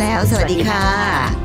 [0.00, 0.82] แล้ว สวัสดีค่ะ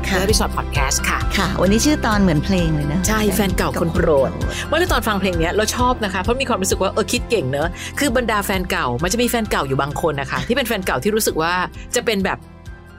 [0.08, 4.30] ค่ะพี่ชอตพอดแคสต์ค่ะ ค่ะ วันนี้ชื่อตอนเหมือนเพลงเลยนะ ใช่ แฟนเก่าคนโปรด
[4.68, 7.68] เมื่อตอนฟังเพลงเนี้ยเราชอบนะคะ เพราะมีความรู้สึกว่าเออคิดเก่งเนอะ
[7.98, 11.52] คือบรรดาแฟนเก่า มันจะมีแฟนเก่าอยู่บางคนนะคะ ที่เป็นแฟนเก่าที่รู้สึกว่า
[11.94, 12.38] จะเป็นแบบ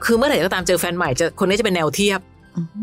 [0.04, 2.20] คือเมื่อไหร่ก็ตามเจอแฟนใหม่จะคนนี้จะเป็นแนวเทียบ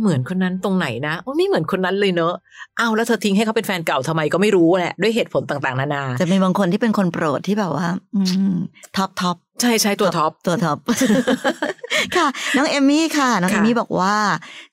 [0.01, 2.33] เหมือนคนนั้นตรงไหนนะโอ้ไม่เหมือนคนนั้นเลยเนอะ
[2.77, 8.21] เอาแล้วเธอทิ้งให้เขาเป็นแฟนเก่าทำไมก็ไม่รู้แหละด้วยเหตุผลต่างๆ นานา จะมีบางคนที่เป็นคนโปรดที่แบบว่า อื
[8.51, 8.53] ม
[8.97, 10.77] top top ใช่ใช่ตัว top ตัว top
[12.15, 14.15] ค่ะ น้องเอมมี่ค่ะ น้องเอค่ะมมี่บอกว่า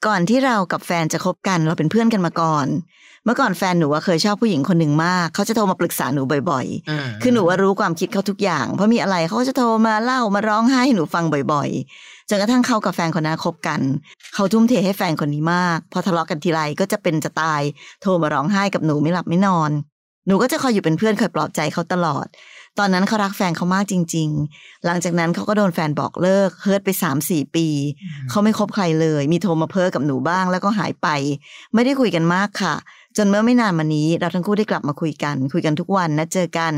[0.07, 6.67] ก่อนที่เรากับแฟนจะคบกันเราเป็นเพื่อนกันมาก่อนเมื่อก่อนแฟนหนูว่าเคยชอบผู้หญิงคนหนึ่งมาก เขาจะโทรมาปรึกษาหนูบ่อย
[7.07, 13.81] มๆคือหนูว่ารู้ความคิดเขาทุกอย่าง เพราะมีอะไรเขาก็จะโทรมาเล่ามาร้องไห้ให้หนูฟังบ่อยๆ จนกระทั่งเขากับแฟนคนนั้นคบกัน
[14.35, 17.63] เขาทุ่มเทให้แฟนคนนี้มาก พอทะเลาะกันทีไรก็จะเป็นจะตาย
[18.03, 19.71] โทรมาร้องไห้กับหนูไม่หลับไม่นอน
[20.27, 22.27] หนูก็จะคอยอยู่เป็นเพื่อนคอยปลอบใจเขาตลอด
[22.79, 27.67] ตอนนั้นเขารักแฟนเขามากจริง ๆ หลังจากนั้นเขาก็โดนแฟนบอกเลิก เฮิร์ตไปสามสี่ปี
[28.31, 31.09] เขาไม่คบใครเลย มีโทรมาเพ้อกับหนูบ้างแล้วก็หายไป
[31.75, 32.75] ไม่ได้คุยกันมากค่ะ
[33.19, 36.73] จนเมื่อไม่นานมานี้ เราทั้งคู่ได้กลับมาคุยกัน คุยกันทุกวันนะเจอกัน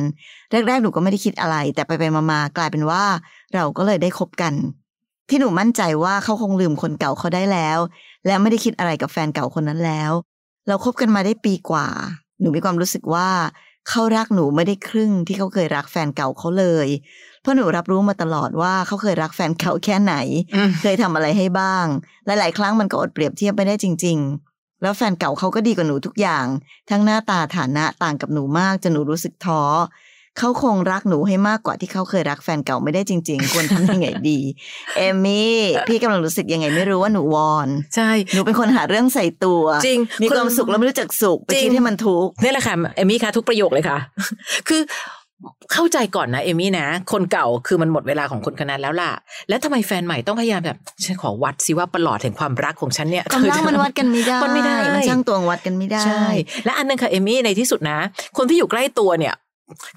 [0.51, 3.05] แรกๆหนูก็ไม่ได้คิดอะไร แต่ไปๆมาๆกลายเป็นว่า
[3.55, 4.55] เราก็เลยได้คบกัน
[5.29, 7.79] ที่หนูมั่นใจว่าเขาคงลืมคนเก่าเขาได้แล้ว
[8.27, 10.13] และไม่ได้คิดอะไรกับแฟนเก่าคนนั้นแล้ว
[10.69, 11.87] เราคบกันมาได้ปีกว่า
[12.41, 13.29] หนูมีความรู้สึกว่า
[13.89, 16.89] เขารักหนูไม่ได้ครึ่งที่เขาเคยรักแฟนเก่าเขาเลย
[17.41, 20.15] เพราะหนูรับรู้มาตลอดว่าเขาเคยรักแฟนเก่าแค่ไหน
[20.55, 21.87] อืมเคยทำอะไรให้บ้าง
[22.27, 24.50] หลาย ๆ ครั้งมันก็อดเปรียบเทียบไม่ได้จริง ๆ
[24.83, 26.47] แล้วแฟนเก่าเขาก็ดีกว่าหนูทุกอย่าง
[26.91, 29.63] ทั้งหน้าตาฐานะต่างกับหนูมากจนหนูรู้สึกท้อ
[30.39, 34.41] เขาคงรักหนูให้มากกว่าที่เขาเคยรักแฟนเก่าไม่ได้จริง ๆ ควรทำยังไงดี
[34.97, 35.57] เอมมี่
[35.89, 43.99] พี่กำลังรู้สึกยังไงไม่รู้ว่าหนูวอนใช่หนูเป็นคนหาเรื่องใส่ตัว จริง มีความสุขแล้วไม่รู้จักสุขไปจริงคิดให้มันทุกข์นี่แหละค่ะเอมี่คะทุกประโยคเลยค่ะ
[44.69, 44.81] คือ
[45.73, 49.11] เข้าใจก่อนนะเอมี่นะ คนเก่าคือมันหมดเวลาของคนคนนั้นแล้วล่ะ
[49.49, 56.27] แล้วทำไมแฟนใหม่ต้องพยายามแบบฉันขอวัดสิว่าประหลอดแห่งความรักของฉันเนี่ยความรักมันวัดกันไม่ได้มันไม่ได้มันช่างตวงวัดกันไม่ได้ใช่
[56.65, 57.99] และอันนึงค่ะเอมี่ในที่สุดนะ
[58.37, 59.35] คนที่อยู่ใกล้ตัวเนี่ย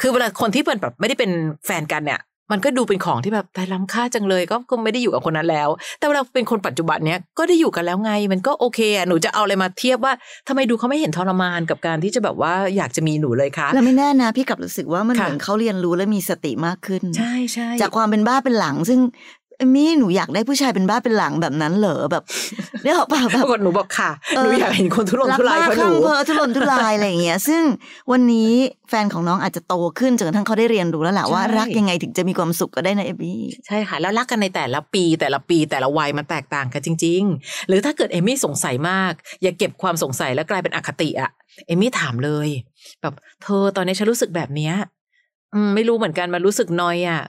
[0.02, 1.32] คือเวลาคนที่เป็นแบบไม่ได้เป็น
[1.66, 2.20] แฟนกันเนี่ย
[2.52, 10.14] มันก็ดูเป็นของที่แบบแต่ล้ำค่าจังเลยก็ก็ไม่ได้อยู่กับคนนั้นแล้ว แต่เวลาเป็นคนปัจจุบันเนี้ยก็ได้อยู่กันแล้วไง มันก็โอเคอะหนูจะเอาอะไรมาเทียบว่า
[10.48, 19.00] ทำไมดูเขาไม่เห็นทรมานกับการที่จะแบบว่าอยากจะมีหนูเลยคะแล้วไม่แน่นะพี่กลับรู้สึกว่ามันค่ะเหมือนเขาเรียนรู้และมีสติมากขึ้น ใช่ใช่จากความเป็นบ้าเป็นหลัง ซึ่ง
[19.43, 22.24] เอ มมี่หนูอยากได้ผู้ชายเป็นบ้าเป็นหลังแบบนั้นเหรอแบบ
[22.84, 27.64] เนี่ยเปล่าแบปบรากฏหนูบอกค่ะเออหนูอยากเห็นคนทุรนรักทุรายบ้าเพราะคหลั่นูงเพ้อทุรนทุรายอะไรอย่างเงี้ย ซึ่ง
[28.12, 28.52] วันนี้
[28.90, 41.32] แฟนของน้องอาจจะโตขึ้นจนกระทั่งเขาได้เรียนรู้แล้วแหละว่าใช่รักยังไงถึงจะมีความสุขก็ได้นะเอมมี่ใช่ค่ะ แล้วรักกันในแต่ละปีแต่ละปีแต่ละวัยมันแตกต่างกันจริง ๆ หรือถ้าเกิดเอมี่สงสัยมาก อย่าเก็บความสงสัยแล้วกลายเป็นอคติอะ
[41.68, 42.48] เอมี่ถามเลย
[43.02, 43.14] แบบ
[43.44, 44.74] เธอตอนนี้ฉันรู้สึกแบบเนี้ย
[45.54, 47.22] อืมไม่รู้เหมือนกันมันรู้สึกนอยอะ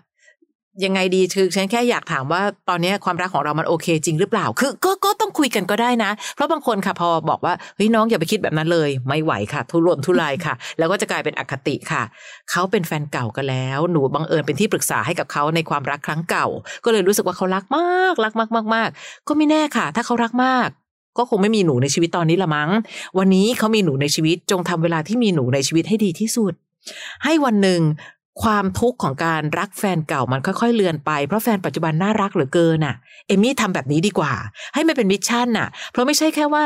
[0.84, 12.02] ยังไงดีคือฉันแค่อยากถามว่าตอนนี้ความรักของเรามันโอเคจริงหรือเปล่า คือก็ก็ต้องคุยกันก็ได้นะ เพราะบางคนค่ะพอบอกว่าเฮ้ยน้องอย่าไปคิดแบบนั้นเลย ไม่ไหวค่ะ ทุรนทุรายค่ะ แล้วก็จะกลายเป็นอคติค่ะ
[12.50, 16.46] เขาเป็นแฟนเก่ากันแล้ว หนูบังเอิญเป็นที่ปรึกษาให้กับเขาในความรักครั้งเก่า
[16.84, 18.88] ก็เลยรู้สึกว่าเขารักมากรักมากมากมาก
[19.28, 20.68] ก็ไม่แน่ค่ะ ถ้าเขารักมาก
[21.18, 22.70] ก็คงไม่มีหนูในชีวิตตอนนี้ละมั้ง
[23.18, 26.52] วันนี้เขามีหนูในชีวิตจงทำเวลาที่มีหนูในชีวิตให้ดีที่สุด
[27.24, 27.80] ให้วันหนึ่ง
[28.42, 32.94] ความทุกข์ของการรักแฟนเก่ามันค่อยๆ เลือนไปเพราะแฟนปัจจุบันน่ารักเหลือเกินน่ะ
[33.26, 34.32] เอมี่ทำแบบนี้ดีกว่า
[34.74, 36.62] ให้มันเป็นมิชชั่นน่ะ เพราะไม่ใช่แค่ว่า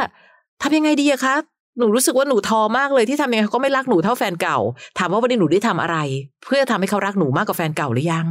[0.63, 1.35] ทำยังไงดีอะคะ
[1.79, 4.59] หนูรู้สึกว่าหนูทอมากเลยที่ทำยังไงเขาก็ไม่รักหนูเท่าแฟนเก่า
[4.99, 5.97] ถามว่าวันนี้หนูได้ทำอะไร
[6.45, 8.27] เพื่อทำให้เขารักหนูมากกว่าแฟนเก่าหรือยัง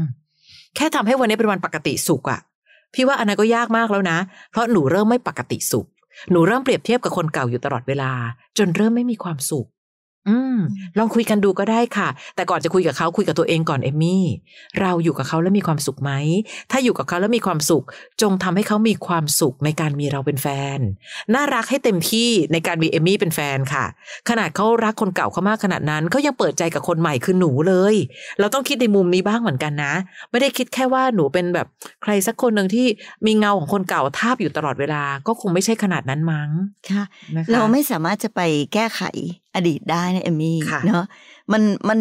[0.75, 2.39] แค่ทำให้วันนี้เป็นวันปกติสุขอะ
[2.93, 4.17] พี่ว่าอันนั้นก็ยากมากแล้วนะ
[4.51, 5.87] เพราะหนูเริ่มไม่ปกติสุข
[6.31, 8.11] หนูเริ่มเปรียบเทียบกับคนเก่าอยู่ตลอดเวลา
[8.57, 9.67] จนเริ่มไม่มีความสุข
[10.29, 10.57] อืม
[10.97, 14.23] ลองคุยกันดูก็ได้ค่ะ แต่ก่อนจะคุยกับเขาคุยกับตัวเองก่อนเอมมี่
[14.81, 16.11] เราอยู่กับเขาแล้วมีความสุขไหม
[16.71, 17.83] ถ้าอยู่กับเขาแล้วมีความสุข
[18.21, 20.47] จงทำให้เขามีความสุขในการมีเราเป็นแฟ
[20.77, 20.79] น
[21.33, 23.85] น่ารักให้เต็มที่ในการมีเอมมี่เป็นแฟนค่ะ
[24.29, 27.95] ขนาดเขารักคนเก่าเขามากขนาดนั้นเขายังเปิดใจกับคนใหม่คือหนูเลย
[28.39, 29.93] เราต้องคิดในมุมนี้บ้างเหมือนกันนะ
[30.31, 31.67] ไม่ได้คิดแค่ว่าหนูเป็นแบบ
[32.03, 32.87] ใครสักคนหนึ่งที่
[33.25, 36.49] มีเงาของคนเก่าทาบอยู่ตลอดเวลา ก็คงไม่ใช่ขนาดนั้นมั้ง
[36.91, 37.03] ค่ะ
[37.35, 38.41] นะคะเราไม่สามารถจะไป
[38.73, 39.01] แก้ไข
[39.55, 41.03] อดีตได้นะเอมมี่ค่ะเนาะ
[41.51, 41.99] มันมัน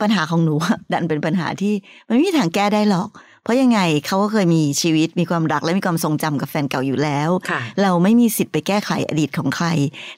[0.00, 0.54] ปัญหาของหนู
[0.92, 1.74] ดันเป็นปัญหาที่
[2.08, 3.08] มันไม่มีทางแก้ได้หรอก
[3.42, 9.66] เพราะยังไงเขาก็เคยมีชีวิตมีความรักและมีความทรงจำกับแฟนเก่าอยู่แล้วค่ะเราไม่มีสิทธิ์ไปแก้ไขอดีตของใคร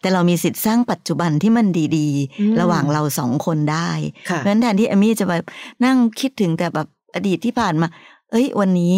[0.01, 2.09] แต่เรามีสิทธิ์สร้างปัจจุบันที่มันดี
[2.41, 3.91] อืมๆระหว่างเราสองคนได้
[4.31, 5.45] ค่ะเพราะฉะนั้นแทนที่เอมมี่จะแบบ
[5.85, 7.89] นั่งคิดถึงแต่แบบอดีตที่ผ่านมา
[8.31, 8.97] เอ้ย วันนี้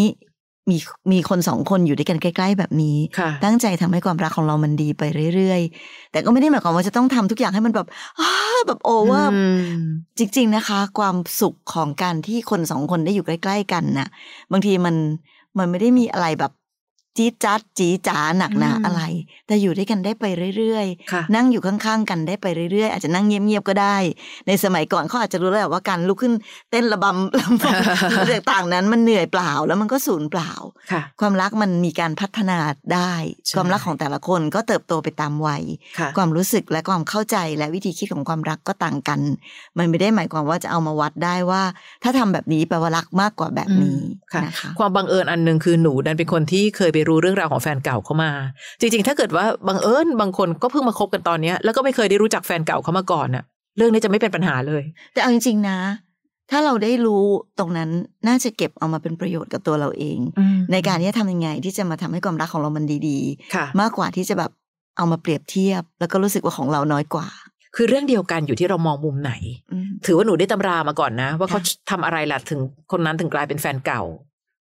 [0.71, 0.77] มี
[1.13, 5.03] มีคนสองคนอยู่ด้วยกันใกล้ ๆ แบบนี้ค่ะตั้งใจทำให้ความรักของเรามันดีไป
[5.35, 7.87] เรื่อยๆ แต่ก็ไม่ได้หมายความว่าจะต้องทำทุกอย่างให้มันแบบ
[8.21, 8.31] อ้า
[8.67, 9.41] แบบโอเวอร์อื
[9.77, 9.81] ม
[10.19, 14.09] จริง ๆนะคะ ความสุขของการที่คนสองคนได้อยู่ใกล้ ๆ กันน่ะ
[14.53, 14.97] บางทีมัน
[15.59, 16.53] มันไม่ได้มีอะไรแบบ
[17.17, 19.03] จี๊ดจัดจีจ๋าหนักหนาอืมอะไร
[19.47, 20.25] แต่อยู่ด้วยกันได้ไป
[20.57, 23.97] เรื่อยค่ะๆนั่งอยู่ข้างๆกันได้ไปเรื่อยๆ อาจจะนั่งเงียบๆก็ได้
[24.47, 26.35] ในสมัยก่อนเขาอาจจะรู้แล้วแหละว่าการลุกขึ้น
[26.71, 27.65] เต้นระบำลำบ
[28.27, 30.53] หรือต่างๆนั้นมันเหนื่อยเปล่าแล้วมันก็สูญเปล่า
[30.93, 32.59] ค่ะความรักมันมีการพัฒนา
[32.95, 33.13] ได้
[33.47, 35.63] ใช่ความรักของแต่ละคนก็เติบโตไปตามวัย
[35.99, 39.21] ค่ะความรู้สึกและความเข้าใจและวิธีคิดของความรักก็ต่างกัน
[39.79, 41.63] มันไม่ได้หมายความว่าจะเอามาวัดได้ว่า
[42.03, 48.31] ถ้าทำแบบนี้แปลว่ารักมากกว่าแบบนี้อืมค่ะนะคะความบังเอิญอันหนึ่งคือหนูดันเป็นคนที่เคยไปรู้เรื่องราวของแฟนเก่าเขามา
[48.81, 53.45] จริง ๆ ถ้าเกิดว่าบังเอิญบางคนก็เพิ่งมาคบกันตอนเนี้ยแล้วก็ไม่เคยได้รู้จักแฟนเก่าเขามาก่อนน่ะ
[53.77, 54.83] เรื่องนี้จะไม่เป็นปัญหาเลย
[55.13, 55.79] แต่เอาจริงๆนะ
[56.51, 57.25] ถ้าเราได้รู้
[57.59, 57.91] ตรงนั้น
[58.29, 60.19] น่าจะเก็บเอามาเป็นประโยชน์กับตัวเราเอง
[60.73, 63.19] ในการที่จะทำยังไงที่จะมาทำให้ความรักของเรามันดี
[63.55, 64.51] ค่ะๆมากกว่าที่จะแบบ
[64.97, 67.29] เอามาเปรียบเทียบ แล้วก็รู้สึกว่าของเราน้อยกว่า
[67.77, 69.33] คือเรื่องเดียวกันอยู่ที่เรามองมุมไหน
[69.73, 72.61] อืมถือว่าหนูได้ตำรามาก่อนนะ ว่าเขาค่ะทำอะไรล่ะถึง
[72.93, 74.03] คนนั้นถึงกลายเป็นแฟนเก่า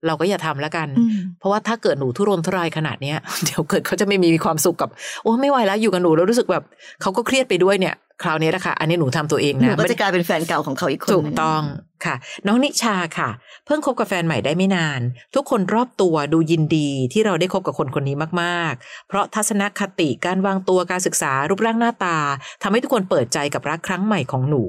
[0.06, 4.90] เราก็อย่าทำแล้วกันอืมเพราะว่าถ้าเกิดหนูทุรนทุรายขนาดเนี้ยเดี๋ยวเกิดเขาจะไม่มีความสุขกับ
[5.22, 6.64] โอ้ไม่ไหวแล้วอยู่กับหนูแล้วรู้สึกแบบ
[7.02, 11.62] เขาก็เครียดไปด้วยเนี่ยคราวนี้แหละค่ะอันนี้หนูทำตัวเองหนูนะก็ไม่จะได้กลายเป็นแฟนเก่าของเขาอีกคนถูกหนึ่ต้อง
[12.04, 12.14] ค่ะ
[12.46, 13.30] น้องนิชาค่ะ
[13.66, 15.00] เพิ่งคบกับแฟนใหม่ได้ไม่นาน
[15.34, 22.18] ทุกคนรอบตัวดูยินดีที่เราได้คบกับคนคนนี้มากๆ เพราะทัศนคติการวางตัวการศึกษารูปร่างหน้าตา
[22.62, 24.64] ทำให้ทุกคนเปิดใจกับรักครั้งใหม่ของหนู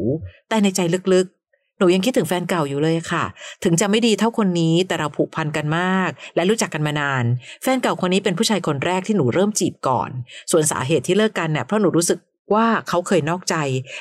[0.50, 0.82] แต่ในใจ
[1.14, 1.35] ลึกๆห
[1.82, 3.24] นูยังคิดถึงแฟนเก่าอยู่เลยค่ะ
[3.64, 7.24] ถึงจะไม่ดีเท่าคนนี้แต่เราผูกพันกันมาก และรู้จักกันมานาน
[7.64, 10.10] แฟนเก่าคนนี้เป็นผู้ชายคนแรกที่หนูเริ่มจีบก่อน
[10.52, 12.20] ส่วนสาเหตุที่เลิกกันเนี่ยเพราะหนูรู้สึก
[12.54, 13.56] ว่าเขาเคยนอกใจ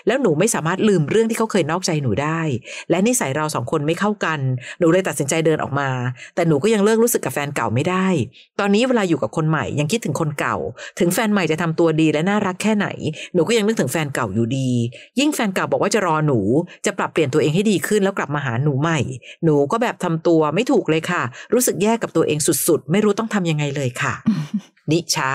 [0.06, 2.41] แล้วหนูไม่สามารถลืมเรื่องที่เขาเคยนอกใจหนูได้
[2.91, 4.41] และนิสัยเราสองคนไม่เข้ากัน
[4.79, 5.88] หนูเลยตัดสินใจเดินออกมา
[6.35, 8.06] แต่หนูก็ยังเลิกรู้สึกกับแฟนเก่าไม่ได้
[8.61, 10.56] ตอนนี้เวลาอยู่กับคนใหม่ยังคิดถึงคนเก่า
[11.00, 12.88] ถึงแฟนใหม่จะทำตัวดีและน่ารักแค่ไหน
[13.35, 14.70] หนูก็ยังนึกถึงแฟนเก่าอยู่ดี
[15.19, 16.41] ยิ่งแฟนเก่าบอกว่าจะรอหนู
[16.87, 18.99] จะปรับเปลี่ยนตัวเองให้ดีขึ้นแล้วกลับมาหาหนูใหม่
[19.44, 24.14] หนูก็แบบทำตัวไม่ถูกเลยค่ะ รู้สึกแย่กับตัวเองสุดๆ ไม่รู้ต้องทำยังไงเลยค่ะ
[24.92, 25.34] นิชา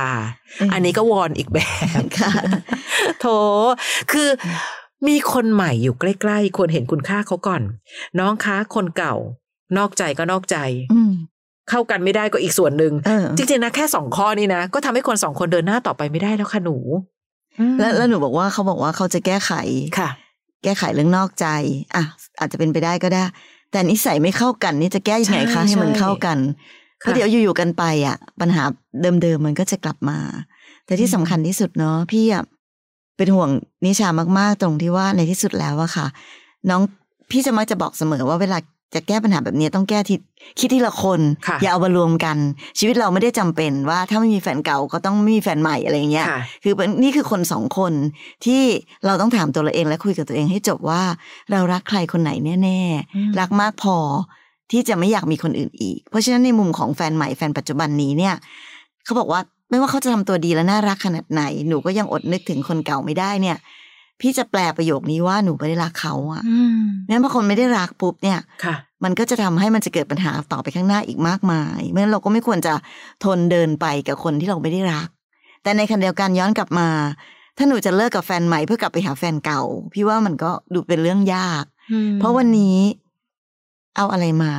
[0.74, 1.60] อันนี้ก็วอนอีกแบ
[2.02, 2.32] บค่ะ
[3.20, 3.26] โถ
[4.12, 4.30] คือ
[5.08, 7.62] มีคนใหม่อยู่ใกล้ ๆ ควรเห็นคุณค่าเขาก่อน
[8.20, 9.16] น้องคะคนเก่า
[9.78, 10.58] นอกใจก็นอกใจ
[10.94, 11.12] อืม
[11.70, 16.78] เข้ากันไม่ได้ก็อีกส่วนหนึ่งเออจริงๆนะแค่สองข้อนี้นะ ก็ทำให้คนสองคนเดินหน้าต่อไปไม่ได้แล้วค่ะหนู
[17.60, 19.52] อืมแล้วแล้วหนูบอกว่าเขาบอกว่าเขาจะแก้ไข
[20.00, 20.10] ค่ะ
[20.64, 21.48] แก้ไขเรื่องนอกใจ
[21.96, 22.04] อะ
[22.40, 23.24] อาจจะเป็นไปได้ก็ได้
[23.72, 26.38] แต่นิสัยไม่เข้ากันนี่จะแก้ยังไงใช่คะให้มันใช่เข้ากัน
[27.02, 28.64] เพค่ะราะเดี๋ยวอยู่ๆกันไปอะ ปัญหา
[29.02, 30.20] เดิมๆมันก็จะกลับมา
[30.86, 32.44] แต่ที่อืมสำคัญที่สุดเนาะพี่อะ
[33.18, 33.50] เป็นห่วง
[33.86, 34.10] นิชา
[34.40, 36.08] มากๆ ตรงที่ว่าในที่สุดแล้วอะค่ะ
[36.70, 36.82] น้อง
[37.32, 38.58] พี่จะมักจะบอกเสมอว่าเวลา
[38.96, 40.16] จะแก้ปัญหาแบบนี้ต้องแก้ที
[40.60, 42.38] คิดทีละคนค่ะอย่าเอามารวมกัน
[42.80, 47.94] ชีวิตเราไม่ได้จำเป็นว่าถ้าไม่มีแฟนเก่าก็ต้องไม่มีแฟนใหม่อะไรอย่างเงี้ยค่ะคือเป็นนี่คือคนสองคน
[48.46, 48.64] ที่
[49.06, 51.04] เราต้องถามตัวเราเองและคุยกับตัวเองให้จบว่า
[51.52, 52.32] เรารักใครคนไหน
[52.64, 52.80] แน่
[53.16, 53.98] อืมๆรักมากพอ
[54.72, 58.36] ที่จะไม่อยากมีคนอื่นอีก เพราะฉะนั้นในมุมของแฟนใหม่แฟนปัจจุบันนี้เนี่ย
[59.06, 63.58] เขาบอกว่าไม่ว่าเขาจะทำตัวดีและน่ารักขนาดไหน หนูก็ยังอดนึกถึงคนเก่าไม่ได้เนี่ย
[64.22, 72.74] พี่จะแปลประโยคนี้ว่าหนูไม่ได้รักเขาอะอืมงั้นพอคนไม่ได้รักปุ๊บเนี่ยค่ะ มันก็จะทำให้มันจะเกิดปัญหาต่อไปข้างหน้าอีกมากมายเพราะฉะนั้นเราก็ไม่ควรจะ
[73.24, 75.08] ทนเดินไปกับคนที่เราไม่ได้รัก
[75.64, 76.90] แต่ในขณะเดียวกันย้อนกลับมา
[77.58, 79.62] ถ้าหนูจะเลิกกับแฟนใหม่เพื่อกลับไปหาแฟนเก่า
[79.94, 81.64] พี่ว่ามันก็ดูเป็นเรื่องยาก
[82.16, 82.78] เพราะวันนี้
[83.96, 84.54] เอาอะไรมา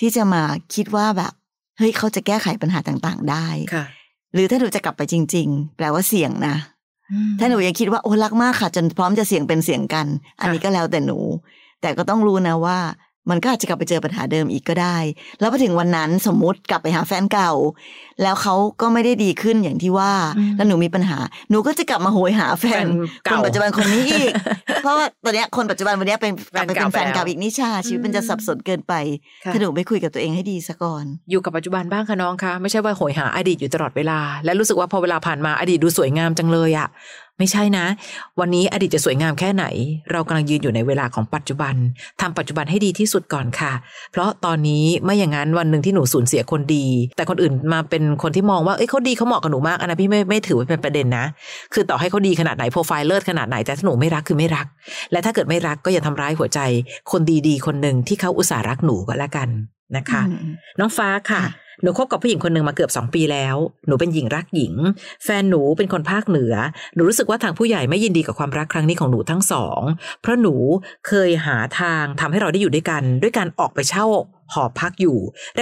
[0.00, 0.42] ที่จะมา
[0.74, 1.32] คิดว่าแบบ
[1.78, 3.84] เฮ้ยเขาจะแก้ไขปัญหาต่างๆ ได้ค่ะ
[4.34, 6.56] หรือถ้าหนูจะกลับไปจริง ๆ แปลว่าเสี่ยงนะ
[7.38, 10.06] ถ้าหนูยังคิดว่าโอ้รักมากค่ะ จนพร้อมจะเสี่ยงเป็นเสี่ยงกัน
[10.40, 11.18] อันนี้ก็แล้วแต่หนู
[11.80, 12.78] แต่ก็ต้องรู้นะว่า
[13.30, 14.96] มันก็อาจจะกลับไปเจอปัญหาเดิมอีกก็ได้
[15.40, 17.52] แล้วพอถึงวันนั้นสมมุติกลับไปหาแฟนเก่า
[18.22, 21.18] แล้วเขาก็ไม่ได้ดีขึ้นอย่างที่ว่าอืมแล้วหนูมีปัญหา
[21.50, 22.84] หนูก็จะกลับมาโหยหาแฟน
[23.22, 24.32] แฟนคเก่านปัจจุบันคนนี้อีก
[24.82, 28.94] เพราะว่าตอนเนี้ยคนปัจจุบันวันเนี้ยเป็นกลับไปแฟนเป็เก่านแฟนไปแล้วเก่าอีกนิชา ชีวิตมันจะสับสนเกินไป
[29.44, 36.88] ค่ะถ้าหนูไม่คุยกับตัวเองให้ดีซะก่อน อยู่กับปัจจุบันบ้างค่ะน้องคะ ไม่ใช่ว่าโหยหาอดีตอยู่ตลอดเวลา และรู้สึกว่าพอเวลาผ่านมาอดีตดูสวยงามจังเลยอะ
[37.38, 37.86] ไม่ใช่นะ
[38.40, 39.64] วันนี้อดีตจะสวยงามแค่ไหน
[40.10, 41.74] เรากำลังยืนอยู่ในเวลาของปัจจุบัน
[42.20, 43.72] ทำปัจจุบันให้ดีที่สุดก่อนค่ะ
[44.12, 51.26] เพราะตอนนี้ไม่อย่างนั้นวันหนึ่งที่หนูสูญเสียคนดี แต่คนอื่นมาเป็นคนที่มองว่าเอ้ยเขาดีเขาเหมาะกับหนูมากอันนั้นพี่ไม่ไม่ถือว่าเป็นประเด็นนะ
[51.74, 54.66] คือต่อให้เขาดีขนาดไหนโปรไฟล์เลิศขนาดไหนแต่ถ้าหนูไม่รักคือไม่รัก
[55.12, 56.60] และถ้าเกิดไม่รักก็อย่าทำร้ายหัวใจ
[57.10, 59.48] คนดีๆคนหนึ่งที่เขาอุตส่าห์รักหนูก็แล้วกัน
[59.96, 63.56] นะคะอืมน้องฟ้าค่ะค่ะ หนูคบกับผู้หญิงคนหนึ่งมาเกือบสองปีแล้ว
[63.86, 64.74] หนูเป็นหญิงรักหญิง
[65.24, 66.54] แฟนหนูเป็นคนภาคเหนือ
[66.94, 69.80] หนูรู้สึกว่าทางผู้ใหญ่ไม่ยินดีกับความรักครั้งนี้ของหนูทั้งสอง
[70.22, 70.54] เพราะหนู
[71.08, 74.06] เคยหาทางทำให้เราได้อยู่ด้วยกัน ด้วยการออกไปเช่า
[74.52, 75.18] หอพักอยู่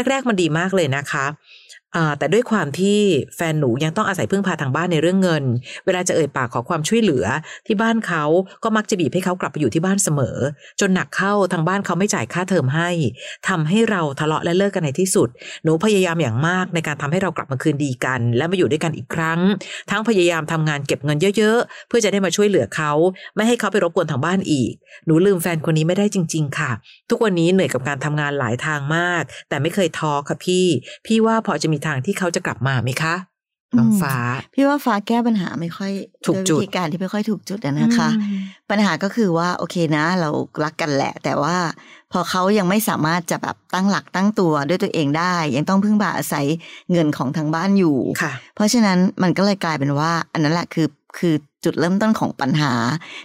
[0.08, 1.24] แรก ๆ มันดีมากเลยนะคะ
[2.18, 2.98] แต่ด้วยความที่
[3.36, 5.44] แฟนหนูยังต้องอาศัยพึ่งพาทางบ้านในเรื่องเงิน
[5.84, 7.24] เวลาจะเอ่ยปากขอความช่วยเหลือ
[7.66, 8.24] ที่บ้านเขา
[8.64, 10.36] ก็มักจะบีบให้เขากลับไปอยู่ที่บ้านเสมอ
[10.80, 12.90] จนหนักเข้าทางบ้านเขาไม่จ่ายค่าเทอมให้
[13.48, 15.28] ทำให้เราทะเลาะและเลิกกันในที่สุด
[15.64, 19.40] หนูพยายามอย่างมากในการทำให้เรากลับมาคืนดีกัน และมาอยู่ด้วยกันอีกครั้ง
[19.90, 22.92] ทั้งพยายามทำงานเก็บเงินเยอะ ๆ เพื่อจะได้มาช่วยเหลือเขา
[23.36, 24.72] ไม่ให้เขาไปรบกวนทางบ้านอีก
[25.06, 26.70] หนูลืมแฟนคนนี้ไม่ได้จริง ๆ ค่ะ
[27.10, 30.66] ทุกวันนี้เหนื่อยกับการทำงานหลายทางมาก แต่ไม่เคยท้อค่ะพี่
[31.06, 33.14] พี่ว่าพอจะมีทางที่เขาจะกลับมาไหมคะ
[33.78, 34.16] น้องฟ้า
[34.54, 35.92] พี่ว่าฟ้าแก้ปัญหาไม่ค่อย
[36.26, 38.40] ถูกจุดวยวิธีการที่ไม่ค่อยถูกจุดอะนะคะอืม
[38.70, 40.30] ปัญหาก็คือว่าโอเคนะ เรา
[40.64, 41.56] รักกันแหละ แต่ว่า
[42.12, 46.46] พอเขายังไม่สามารถจะแบบตั้งหลักตั้งตัวด้วยตัวเองได้ ยังต้องพึ่งพาอาศัย
[46.92, 50.88] เงินของทางบ้านอยู่ค่ะ เพราะฉะนั้นมันก็เลยกลายเป็นว่า อันนั้นแหละคือ
[51.18, 52.72] คือจุดเริ่มต้นของปัญหา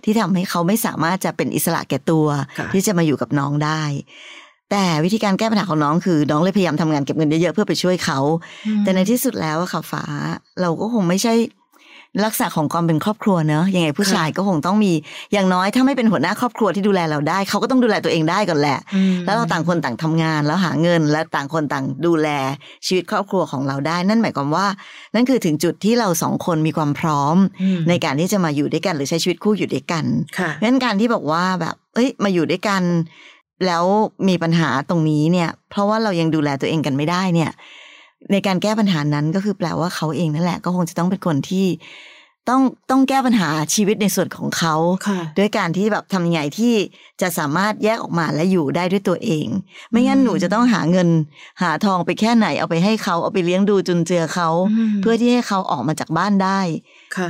[0.03, 2.27] ที่ทำให้เขาไม่สามารถจะเป็นอิสระแก่ตัว
[2.58, 3.82] ค่ะที่จะมาอยู่กับน้องได้
[4.72, 8.20] แต่วิธีการแก้ปัญหาของน้องคือ น้องเลยพยายามทำงานเก็บเงินเยอะๆเพื่อไปช่วยเขา
[8.84, 10.04] แต่ในที่สุดแล้วอะค่ะฟ้า
[10.62, 11.34] เราก็คงไม่ใช่
[12.25, 14.92] ลักษณะของความเป็นครอบครัวเนอะยังไงผู้ชายก็คงต้องมี
[15.34, 22.28] อย่างน้อยถ้าไม่เป็นหัวหน้าครอบครัวที่ดูแลเราได้ เขาก็ต้องดูแลตัวเองได้ก่อนแหละอืมแล้วเราต่างคนต่างทำงานแล้วหาเงิน และต่างคนต่างดูแล
[22.88, 24.68] ชีวิตครอบครัวของเราได้ นั่นหมายความว่า
[25.16, 30.06] นั่นคือถึงจุดที่เราสองคนมีความพร้อมอืมในการที่จะมาอยู่ด้วยกันหรือใช้ชีวิตคู่อยู่ด้วยกัน
[30.40, 32.84] ค่ะเพราะฉะนั้นการที่บอกว่าแบบ เอ้ยมาอยู่ด้วยกัน
[33.65, 33.84] แล้ว
[34.27, 37.51] มีปัญหาตรงนี้เนี่ย เพราะว่าเรายังดูแลตัวเองกันไม่ได้เนี่ย
[38.32, 41.65] ในการแก้ปัญหานั้นก็คือแปลว่าเขาเองนั่นแหละ ก็คงจะต้องเป็นคนที่
[42.50, 44.75] ต้องต้องแก้ปัญหาชีวิตในส่วนของเขา
[45.08, 46.74] ค่ะด้วยการที่แบบทำยังไงที่
[47.22, 49.48] จะสามารถแยกออกมาและอยู่ได้ด้วยตัวเอง
[49.89, 51.08] ไม่งั้นอืมหนูจะต้องหาเงิน
[51.62, 56.60] หาทองไปแค่ไหนเอาไปให้เขาเอาไปเลี้ยงดูจุนเจือเขาอืมเพื่อที่ให้เขาออกมาจากบ้านได้
[57.18, 57.30] ค่ะ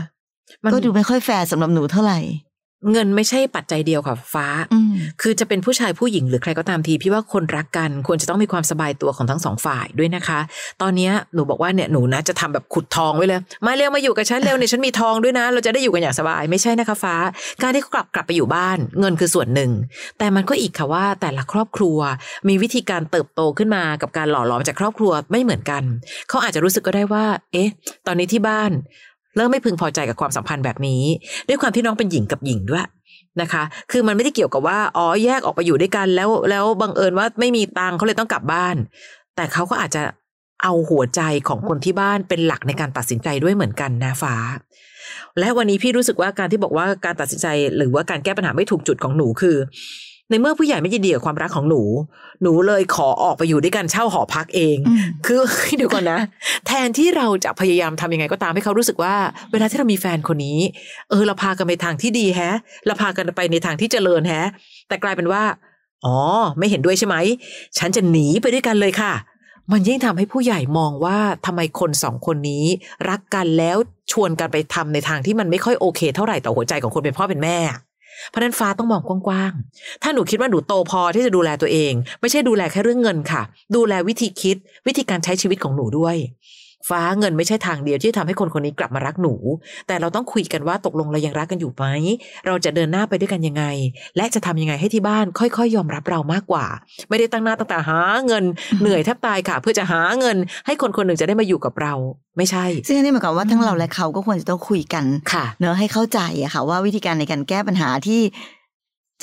[0.63, 2.19] มันก็ดูไม่ค่อยแฟร์สำหรับหนูเท่าไหร่
[2.91, 10.39] เงินไม่ใช่ปัจจัยเดียวค่ะฟ้าอืมคือจะเป็นผู้ชายผู้หญิงหรือใครก็ตามที พี่ว่าคนรักกันควรจะต้องมีความสบายตัวของทั้งสองฝ่ายด้วยนะคะ
[10.81, 17.15] ตอนเนี้ยหนูบอกว่าเนี่ยหนูนะจะทำแบบขุดทองไว้เลย มาเร็วมาอยู่กับฉันเร็วเนี่ยฉันมีทองด้วยนะ เราจะได้อยู่กันอย่างสบายไม่ใช่นะคะฟ้า
[17.61, 19.71] การที่เขากลับกลับไปอยู่บ้าน เงินคือส่วนหนึ่ง
[20.19, 21.99] แต่มันก็อีกค่ะว่าแต่ละครอบครัว
[22.47, 25.83] มีวิธีการเติบโตขึ้นมากับการหล่อหลอมจากครอบครัวไม่เหมือนกัน
[26.29, 27.69] เขาอาจจะรู้สึกก็ได้ว่า เอ๊ะ
[28.07, 28.71] ตอนนี้ที่บ้าน
[29.35, 31.03] เริ่มไม่พึงพอใจกับความสัมพันธ์แบบนี้
[31.47, 32.87] ด้วยความที่น้องเป็นหญิงกับหญิงด้วย
[33.41, 38.75] นะคะ คือมันไม่ได้เกี่ยวกับว่าอ๋อแยกออกไปอยู่ด้วยกันแล้วแล้วบังเอิญว่าไม่มีตังเขาเลยต้องกลับบ้าน
[39.35, 40.01] แต่เขาก็อาจจะ
[40.63, 44.35] เอาหัวใจของคนที่บ้านเป็นหลักในการตัดสินใจด้วยเหมือนกันนะฟ้า
[45.39, 47.47] และวันนี้พี่รู้สึกว่าการที่บอกว่าการตัดสินใจ
[47.77, 49.55] หรือว่าการแก้ปัญหาไม่ถูกจุดของหนูคือ
[50.31, 51.81] ในเมื่อผู้ใหญ่ไม่ยินดีกับความรักของหนู
[52.41, 55.39] หนูเลยขอออกไปอยู่ด้วยกันเช่าหอพักเองอืมคือ
[55.77, 56.19] เดี๋ยวก่อนนะ
[56.67, 59.15] แทนที่เราจะพยายามทำยังไงก็ตามให้เขารู้สึกว่า
[59.51, 60.59] เวลาที่เรามีแฟนคนนี้
[61.09, 64.47] เออเราพากันไปทางที่ดีแฮะ เราพากันไปในทางที่เจริญแฮะ
[64.87, 65.43] แต่กลายเป็นว่า
[66.05, 66.17] อ๋อ
[66.57, 67.15] ไม่เห็นด้วยใช่ไหม
[67.77, 69.13] ฉันจะหนีไปด้วยกันเลยค่ะ
[69.71, 72.65] มันยิ่งทำให้ผู้ใหญ่มองว่าทำไมคนสองคนนี้
[73.09, 73.77] รักกันแล้ว
[74.11, 77.57] ชวนกันไปทำในทางที่มันไม่ค่อยโอเค เท่าไหร่ต่อหัวใจของคนเป็นพ่อเป็นแม่
[78.29, 83.41] เพราะฉะนั้นฟ้าต้องมองกว้างๆ ถ้าหนูคิดว่าหนูโตพอที่จะดูแลตัวเอง ไม่ใช่ดูแลแค่เรื่องเงินค่ะ
[83.75, 86.15] ดูแลวิธีคิดวิธีการใช้ชีวิตของหนูด้วย
[86.89, 89.33] ฟ้าเงินไม่ใช่ทางเดียวที่จะทำให้คนคนนี้กลับมารักหนู
[89.87, 91.85] แต่เราต้องคุยกันว่าตกลงเรายังรักกันอยู่ไหม
[92.47, 93.63] เราจะเดินหน้าไปด้วยกันยังไง
[94.17, 96.65] และจะทำยังไงให้ที่บ้านค่อยๆ ยอมรับเรามากกว่า
[97.09, 98.43] ไม่ได้ตั้งหน้าตั้งตาหาเงิน
[98.81, 101.93] เหนื่อยแทบตายค่ะ เพื่อจะหาเงิน ให้คนคนหนึ่งจะได้มาอยู่กับเรา
[102.37, 108.21] ไม่ใช่ ซึ่งอันนี้หมายความว่าทั้งเราและเขาก็ควรจะต้องคุยกันค่ะ เนอะให้เข้าใจอะค่ะ ว่าวิธีการในการแก้ปัญหาที่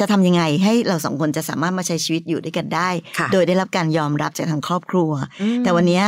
[0.01, 2.89] จะทำยังไงให้เราสองคนจะสามารถมาใช้ชีวิตอยู่ด้วยกันได้
[3.19, 5.11] ค่ะโดยได้รับการยอมรับจากทางครอบครัว
[5.43, 6.05] อืมแต่วันเนี้ย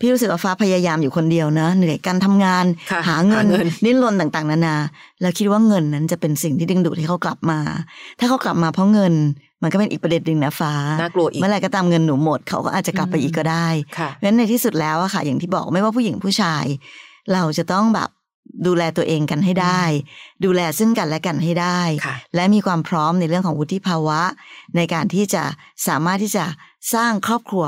[0.00, 4.76] พี่รู้สึกว่าฟ้าพยายามอยู่คนเดียวนะเหนื่อยการทำงานค่ะหาเงินหาเงินดิ้นรนต่างๆ นานา
[5.20, 7.58] แล้วคิดว่าเงินนั้นจะเป็นสิ่งที่ดึงดูดให้เขากลับมา
[8.18, 9.14] ถ้าเขากลับมาเพราะเงิน
[9.62, 13.66] มันก็เป็นอีกประเด็นหนึ่งนะฟ้าน่ากลัวอีกเมื่อไหร่ก็ตามเงินหนูหมดเขาก็อาจจะกลับไปอืมอีกก็ได้
[13.98, 16.64] ค่ะเพราะฉะนั้นในที่สุดแล้วอะค่ะ อย่างที่บอกไม่ว่าผู้หญิงผู้ชาย
[17.32, 18.08] เราจะต้องแบบ
[18.66, 19.82] ดูแลตัวเองกันให้ได้
[20.44, 24.20] ดูแลซึ่งกันและกันให้ได้ค่ะและมีความพร้อมในเรื่องของวุฒิภาวะ
[24.76, 25.44] ในการที่จะ
[25.86, 26.44] สามารถที่จะ
[26.94, 27.64] สร้างครอบครัว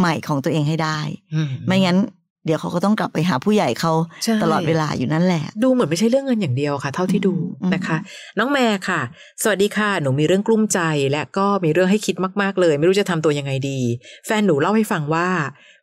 [0.00, 0.98] ใหม่ของตัวเองให้ได้
[1.34, 1.98] อืไม่งั้น
[2.46, 3.92] เดี๋ยวเขาก็ต้องกลับไปหาผู้ใหญ่เขา
[4.24, 7.96] ใช่ตลอดเวลาอยู่นั่นแหละ ดูเหมือนไม่ใช่เรื่องเงินอย่างเดียวค่ะ เท่าที่ดูอืมนะคะ
[8.38, 9.00] น้องแม่ค่ะ
[9.42, 10.80] สวัสดีค่ะ หนูมีเรื่องกลุ้มใจ
[11.12, 13.78] และก็มีเรื่องให้คิดมากๆเลย ไม่รู้จะทำตัวยังไงดี
[14.26, 15.28] แฟนหนูเล่าให้ฟังว่า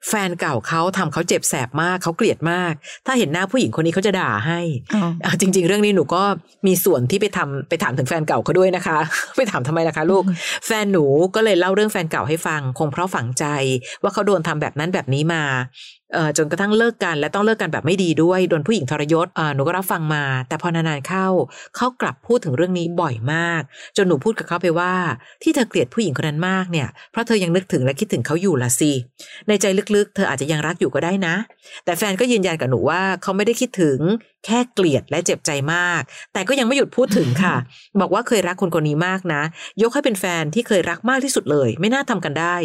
[0.09, 2.73] แฟนเก่าเขาทำเขาเจ็บแสบมากเขาเกลียดมาก
[3.05, 4.59] ถ้าเห็นหน้าผู้หญิงคนนี้เขาจะด่าให้
[4.95, 6.23] อ๋ออะจริง ๆ เรื่องนี้หนูก็
[6.67, 8.97] มีส่วนที่ไปทำไปถามถึงแฟนเก่าเขาด้วยนะคะ
[9.37, 10.23] ไปถามทำไมล่ะคะ ลูก
[10.65, 13.45] แฟนหนูก็เลยเล่าเรื่องแฟนเก่าให้ฟัง คงเพราะฝังใจ
[14.03, 15.43] ว่าเขาโดนทำแบบนั้นแบบนี้มา
[16.06, 16.06] เอ่อ
[16.37, 21.27] จนกระทั่งเลิกกัน และต้องเลิกกันแบบไม่ดีด้วยโดนผู้หญิงทรยศหนูก็รับฟังมา แต่พอนานๆเข้า
[21.75, 23.61] เขากลับพูดถึงเรื่องนี้บ่อยมาก
[23.97, 24.93] จนหนูพูดกับเขาไปว่า
[25.43, 28.91] ที่เธอเกลียดผู้หญิงคนนั้นมากเนี่ยเพราะเธอยังนึกถึงและคิดถึงเขาอยู่ละสิ
[29.47, 31.35] ในใจลึกๆ เธออาจจะยังรักอยู่ก็ได้นะ
[31.85, 33.99] แต่แฟนก็ยืนยันกับหนูว่าเขาไม่ได้คิดถึง
[34.47, 36.01] แค่เกลียดและเจ็บใจมาก
[36.33, 37.55] แต่ก็ยังไม่หยุดพูดถึงค่ะ
[37.99, 39.41] บอกว่าเคยรักคนคนนี้มากนะ
[39.81, 42.55] ยกให้เป็นแฟนที่เคยรักมากที่สุดเลย ไม่น่าทำกันได้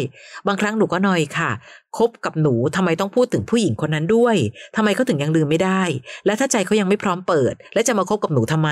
[0.47, 1.51] บางครั้งหนูก็นอยค่ะ
[1.97, 4.35] คบกับหนูทำไมต้องพูดถึงผู้หญิงคนนั้นด้วย
[4.75, 5.83] ทำไมเขาถึงยังลืมไม่ได้
[6.25, 8.69] และถ้าใจเขายังไม่พร้อมเปิด และจะมาคบกับหนูทำไม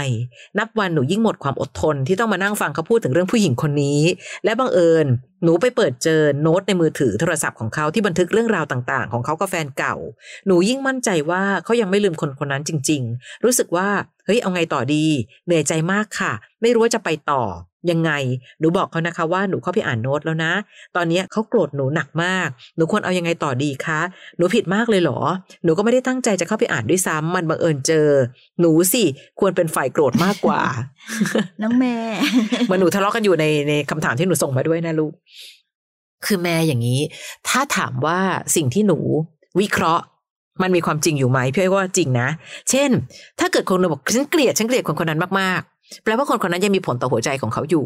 [0.60, 4.02] นับวันหนูยิ่งหมดความอดทนที่ต้องมานั่งฟังเขาพูดถึงเรื่องผู้หญิงคนนี้
[4.44, 5.08] และบังเอิญ
[5.44, 9.96] หนูไปเปิดเจอโน้ตในมือถือโทรศัพท์ของเขาที่บันทึกเรื่องราวต่าง ๆ ของเขากับแฟนเก่า
[10.48, 13.90] หนูยิ่งมั่นใจว่าเขายังไม่ลืมคนคนนั้นจริง ๆ รู้สึกว่า
[14.26, 15.06] เฮ้ยเอาไงต่อดี
[15.46, 17.44] เหนื่อยใจมากค่ะ ไม่รู้ว่าจะไปต่อ
[17.92, 18.12] ยังไง
[18.60, 20.54] หนูบอกเขานะคะว่าหนูเข้าไปอ่านโน้ตแล้วนะ
[20.96, 24.02] ตอนนี้เขาโกรธหนูหนักมาก หนูควรเอายังไงต่อดีคะ
[24.38, 25.20] หนูผิดมากเลยเหรอ
[25.64, 28.08] หนูก็ไม่ได้ตั้งใจจะเข้าไปอ่านด้วยซ้ำมันบังเอิญเจอ
[28.60, 29.04] หนูสิ
[29.40, 30.62] ควรเป็นฝ่ายโกรธมากกว่า
[31.62, 31.96] น้องแม่
[32.66, 35.14] เหมือนหนูทะเลาะกันอยู่ในในคำถามที่หนูส่งมาด้วยนะลูก
[36.26, 37.00] คือแม่อย่างนี้
[37.48, 38.20] ถ้าถามว่า
[38.56, 39.00] สิ่งที่หนู
[39.60, 40.04] วิเคราะห์
[40.62, 42.28] มันมีความจริงอยู่ไหมพี่อ้อยว่าจริงนะ
[42.70, 42.90] เช่น
[43.40, 45.71] ถ้าเกิดคนหนึงบอกฉันเกลียดฉันเกลียดคนคนนั้นมากๆ
[46.04, 47.86] แปลว่าคนคนนั้นยังมีผลต่อหัวใจของเขาอยู่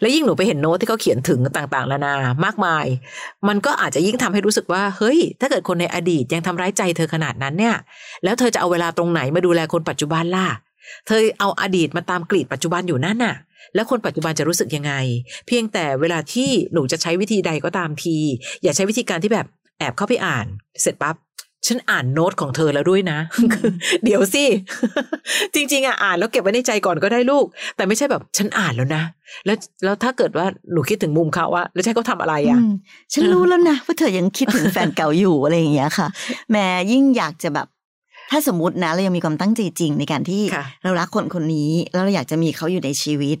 [0.00, 2.14] แล้วยิ่งหนูไปเห็นโน้ตที่เขาเขียนถึงต่างๆนานา
[2.44, 2.86] มากมาย
[3.48, 7.76] มันก็อาจจะยิ่งทำให้รู้สึกว่า เฮ้ย ถ้าเกิดคนในอดีตยังทำร้ายใจเธอขนาดนั้นเนี่ย
[8.24, 10.48] แล้วเธอจะเอาเวลาตรงไหนมาดูแลคนปัจจุบันล่ะ
[11.06, 13.36] เธอเอาอดีตมาตามกรีดปัจจุบันอยู่นั่นน่ะ
[13.74, 14.92] แล้วคนปัจจุบันจะรู้สึกยังไง
[15.46, 18.16] เพียงแต่เวลาที่หนูจะใช้วิธีใดก็ตามที
[18.62, 19.46] อย่าใช้วิธีการที่แบบ
[19.78, 20.46] แอบเข้าไปอ่าน
[20.82, 21.16] เสร็จปั๊บ
[21.66, 23.18] ฉันอ่านโน้ตของเธอแล้วด้วยนะ
[24.04, 24.44] เดี๋ยวสิ
[25.54, 27.44] จริง ๆอะอ่านแล้วเก็บไว้ในใจก่อนก็ได้ลูก
[27.76, 29.02] แต่ไม่ใช่แบบฉันอ่านแล้วนะ
[29.46, 32.72] แล้วแล้วถ้าเกิดว่าหนูคิดถึงมุมเขาว่าแล้วใช่เขาทำอะไรอะอืม
[33.12, 36.06] ฉันรู้แล้วนะว่าเธอยังคิดถึงแฟนเก่าอยู่อะไรอย่างเงี้ยค่ะ
[36.50, 37.66] แม่ยิ่งอยากจะแบบ
[38.30, 43.38] ถ้าสมมตินะเรายังมีความตั้งใจจริงในการที่ค่ะเรารักคนคนนี้ แล้วเราอยากจะมีเขาอยู่ในชีวิต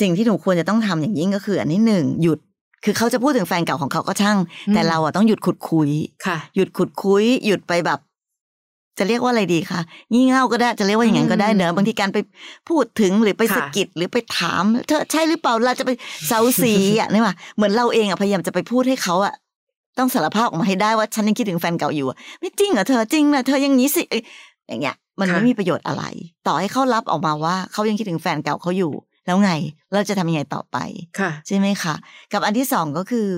[0.00, 2.38] สิ่งที่หนูควรจะต้องทำอย่างยิ่งก็คือ อันที่หนึ่งหยุด
[2.84, 4.38] คือเขาจะพูดถึงแฟนเก่าของเขาก็ช่าง
[4.74, 5.90] แต่เราอะต้องหยุดขุดคุย
[6.26, 8.00] ค่ะ หยุดขุดคุย หยุดไปแบบ
[8.98, 9.80] จะเรียกว่าอะไรดีคะ
[10.12, 12.18] งี่เง่าก็ได้จะเรียกว่าอย่างนั้นก็ได้เนอือะมบางทีการไป
[12.68, 15.90] พูดถึงหรือไปค่ะสะกิดหรือไปถาม เธอใช่หรือเปล่าเราจะไป
[16.26, 19.34] เซาซีอะนี่ว่าเหมือนเราเองอะพยายามจะไปพูดให้เขาอะ
[19.98, 24.22] ต้องสารภาพออกมาให้ได้ว่าฉันยังคิดถึงแฟนเก่าอยู่อะไม่จริงเหรอเธอจริงนะเธออยังนี้สิเอ้ย
[24.68, 26.04] อย่างเงี้ย มันค่ะไม่มีประโยชน์อะไร
[26.46, 28.92] ต่อให้เขารับออกมาว่าเขายังคิดถึงแฟนเก่าเขาอยู่
[29.26, 29.50] แล้วไง
[29.92, 30.76] เราจะทำยังไงต่อไป
[31.18, 31.94] ค่ะใช่ไหมคะ
[32.32, 33.28] กับอันที่สองก็คือ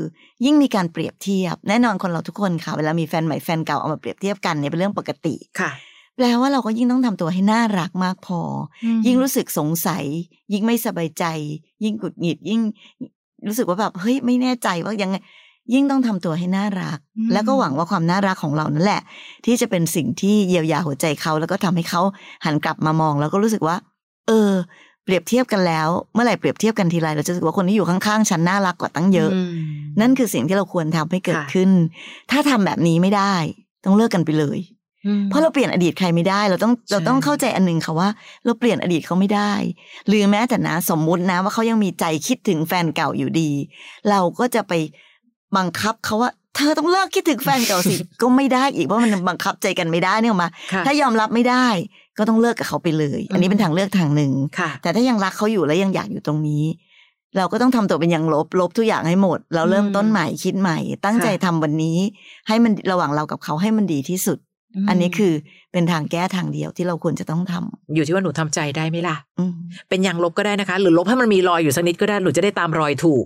[0.45, 5.71] ยิ่งมีการเปรียบเทียบ แน่นอนคนเราทุกคนค่ะ เวลามีแฟนใหม่แฟนเก่าเอามาเปรียบเทียบกันเนี่ยเป็นเรื่องปกติค่ะ
[6.17, 8.41] แปลว่าเราก็ยิ่งต้องทำตัวให้น่ารักมากพอ
[8.85, 10.05] อยิ่งรู้สึกสงสัย
[10.53, 11.25] ยิ่งไม่สบายใจ
[11.85, 12.61] ยิ่งกุดหงิดยิ่ง
[13.47, 15.17] รู้สึกว่าแบบเฮ้ยไม่แน่ใจว่ายังไง
[15.75, 19.03] ยิ่งต้องทำตัวให้น่ารักอืมแล้วก็หวังว่าความน่ารักของเรานั่นแหละ
[19.45, 22.03] ที่จะเป็นสิ่งที่เยียวยาหัวใจเขา แล้วก็ทำให้เขา
[22.45, 23.77] หันกลับมามอง แล้วก็รู้สึกว่า
[24.27, 24.53] เออ
[25.07, 29.57] เปรียบเทียบกันแล้ว เมื่อไหร่เปรียบเทียบกันทีไรเราจะรู้สึกว่าคนที่อยู่ข้างๆฉันน่ารักกว่าตั้งเยอะม
[30.01, 31.71] นั่นคือสิ่งที่เราควรทำให้เกิดค่ะขึ้น
[32.31, 33.35] ถ้าทำแบบนี้ไม่ได้
[33.85, 34.59] ต้องเลิกกันไปเลย
[35.07, 38.09] อืมเพราะเราเปลี่ยนอดีตใครไม่ได้ เราต้องใช่เราต้องเข้าใจอันหนึ่งค่ะว่า
[38.45, 39.53] เราเปลี่ยนอดีตเขาไม่ได้
[40.09, 43.51] หรือแม้แต่นะสมมุตินะว่าเขายังมีใจคิดถึงแฟนเก่าอยู่ดี
[44.11, 44.73] เราก็จะไป
[45.57, 51.67] บังคับเขาว่าเธอต้องเลิกคิดถึงแฟนเก่าสิ ก็ไม่ได้อีกเพราะมันบังคับใจกันไม่ได้เนี่ยหรอกมาค่ะถ้ายอมรับไม่ได้
[52.19, 56.65] ก็ต้องเลิกกับเขาไปเลย อันนี้อืมเป็นทางเลือกทางหนึ่งค่ะแต่ถ้ายังรักเขาอยู่และยังอยากอยู่ตรงนี้
[57.37, 61.99] เราก็ต้องทำตัวเป็นอยังลบลบทุกอย่างให้หมด เราเริ่มต้นใหม่คิดใหม่ ตั้งใจทำวันนี้
[62.49, 64.39] ให้มันระหว่างเรากับเขาให้มันดีที่สุด
[64.89, 65.33] อันนี้คือ
[65.73, 69.53] เป็นทางแก้ทางเดียวที่เราควรจะต้องทำอยู่ที่ว่าหนูทำใจได้ไหมล่ะอืม
[69.89, 73.25] เป็นยางลบก็ได้นะคะ หรือลบให้มันมีรอยอยู่สักนิดก็ได้หนูจะได้ตามรอยถูก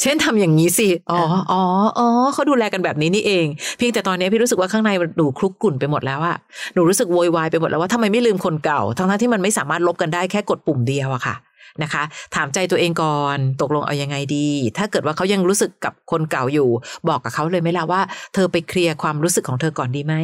[0.00, 1.20] เช่นทำอย่างนี้สิอ๋อ
[1.52, 1.62] อ๋อ
[1.98, 6.36] อ๋อเขาดูแลกันแบบนี้นี่เอง เพียงแต่ตอนนี้พี่รู้สึกว่าข้างในหนูคลุกกลุ่นไปหมดแล้วอะ
[6.74, 11.34] หนูรู้สึกโวยวายไปหมดแล้วว่าทำไมไม่ลืมคนเก่า ทั้งๆที่มันไม่สามารถลบกันได้แค่กดปุ่มเดียวอะค่ะ
[11.82, 12.02] นะคะ
[12.34, 16.68] ถามใจตัวเองก่อนตกลงเอายังไงดี ถ้าเกิดว่าเขายังรู้สึกกับคนเก่าอยู่
[17.08, 18.00] บอกกับเขาเลยไหมล่ะว่า
[18.34, 20.14] เธอไปเคลียร์ความรู้สึกของเธอก่อนดีไหม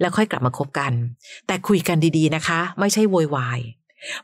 [0.00, 0.92] แล้วค่อยกลับมาคบกัน
[1.46, 3.60] แต่คุยกันดีๆนะคะ ไม่ใช่โวยวาย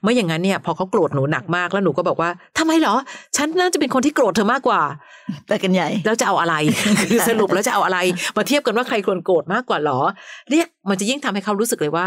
[0.02, 2.94] ไม่อย่างนั้นเนี่ย พอเขาโกรธหนูหนักมากแล้วหนูก็บอกว่าทำไมเหรอ
[3.36, 4.80] ฉันน่าจะเป็นคนที่โกรธเธอมากกว่า
[5.48, 6.54] ไปกันใหญ่แล้วจะเอาอะไร
[7.10, 7.98] คือสรุปแล้วจะเอาอะไร
[8.36, 10.00] มาเทียบกันว่าใครควรโกรธมากกว่าหรอ
[10.50, 12.06] เนี่ยมันจะยิ่งทำให้เขารู้สึกเลยว่า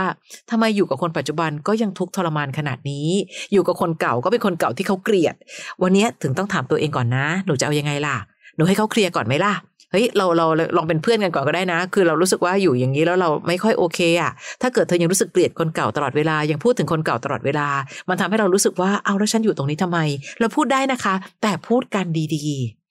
[0.51, 3.07] ทำไมอยู่กับคนปัจจุบันก็ยังทุกข์ทรมานขนาดนี้
[3.53, 5.35] อยู่กับคนเก่าก็เป็นคนเก่าที่เขาเกลียด
[5.83, 8.17] วันนี้ถึงต้องถามตัวเองก่อนนะ หนูจะเอายังไงล่ะ
[8.55, 9.53] หนูให้เขาเคลียร์ก่อนไหมล่ะ
[9.91, 10.45] เฮ้ยเราเรา
[10.77, 17.67] ลองเป็นเพื่อนกันก่อนก็ได้นะ คือเรารู้สึกว่าอยู่อย่างนี้แล้วเราไม่ค่อยโอเคอะถ้าเกิดเธอยังรู้สึกเกลียดคนเก่าตลอดเวลายังพูดถึงคนเก่าตลอดเวลา
[18.09, 19.99] มันทำให้เรารู้สึกว่าเอาแล้วฉันอยู่ตรงนี้ทำไม
[20.39, 22.86] เราพูดได้นะคะ แต่พูดกันดีๆ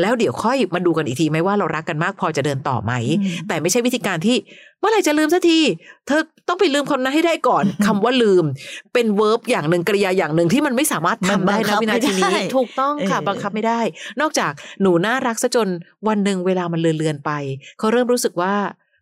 [0.00, 4.36] แล้วเดี๋ยวค่อยมาดูกันอีกทีไหมว่าเรารักกันมากพอจะเดินต่อไหมอืมแต่ไม่ใช่วิธีการที่
[4.80, 5.60] เมื่อไหร่จะลืมสักที
[6.06, 8.44] เธอต้องไปลืมคนนั้นให้ได้ก่อนคำว่าลืม
[8.92, 13.80] เป็นเวิร์บอย่างหนึ่งกริยาอย่างหนึ่งที่มันไม่สามารถทำได้มันบังคันะบวินาทีนี้ไม่ได้ถูกต้องค่ะเออบังคับไม่ได้
[14.20, 14.52] นอกจาก
[14.82, 15.68] หนูน่ารักซะจน
[16.08, 17.30] วันหนึ่งเวลามันเลือนๆไป
[17.78, 18.54] เขาเริ่มรู้สึกว่า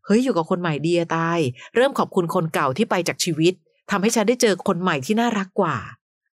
[0.06, 1.38] เฮ้ยอยู่กับคนใหม่ดีอะตาย
[1.76, 3.52] เริ่มขอบคุณคนเก่าที่ไปจากชีวิต
[3.90, 5.76] ทำให้ฉันได้เจอคนใหม่ที่น่ารักกว่า